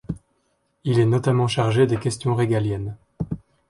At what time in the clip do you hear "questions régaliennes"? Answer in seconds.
1.99-2.97